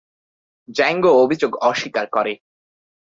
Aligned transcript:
Zango 0.69 1.11
অভিযোগ 1.23 1.51
অস্বীকার 1.61 2.05
করে। 2.11 2.33